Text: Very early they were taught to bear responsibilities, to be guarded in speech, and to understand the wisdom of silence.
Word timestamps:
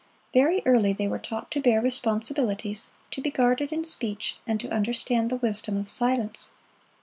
Very 0.33 0.63
early 0.65 0.93
they 0.93 1.07
were 1.07 1.19
taught 1.19 1.51
to 1.51 1.61
bear 1.61 1.79
responsibilities, 1.79 2.89
to 3.11 3.21
be 3.21 3.29
guarded 3.29 3.71
in 3.71 3.83
speech, 3.85 4.37
and 4.47 4.59
to 4.59 4.67
understand 4.73 5.29
the 5.29 5.35
wisdom 5.35 5.77
of 5.77 5.89
silence. 5.89 6.53